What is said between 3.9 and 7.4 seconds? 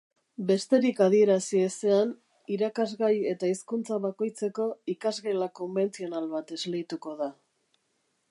bakoitzeko ikasgela konbentzional bat esleituko da.